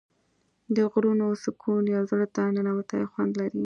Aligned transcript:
د 0.75 0.77
غرونو 0.91 1.27
سکون 1.43 1.83
یو 1.95 2.03
زړه 2.11 2.27
ته 2.35 2.41
ننووتی 2.55 3.03
خوند 3.11 3.31
لري. 3.39 3.59